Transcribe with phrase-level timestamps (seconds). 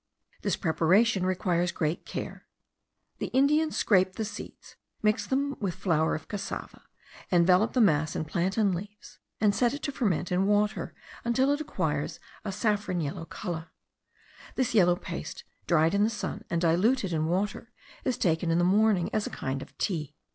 [0.41, 2.47] This preparation requires great care.
[3.19, 6.85] The Indians scrape the seeds, mix them with flour of cassava,
[7.29, 10.95] envelope the mass in plantain leaves, and set it to ferment in water,
[11.35, 13.69] till it acquires a saffron yellow colour.
[14.55, 17.71] This yellow paste dried in the sun, and diluted in water,
[18.03, 20.15] is taken in the morning as a kind of tea.